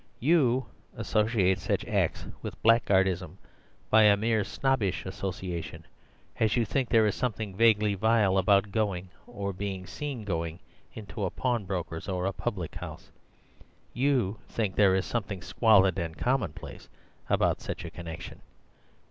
[0.19, 0.65] You
[0.97, 3.37] associate such acts with blackguardism
[3.91, 5.85] by a mere snobbish association,
[6.39, 10.59] as you think there is something vaguely vile about going (or being seen going)
[10.95, 13.11] into a pawnbroker's or a public house.
[13.93, 16.89] You think there is something squalid and commonplace
[17.29, 18.41] about such a connection.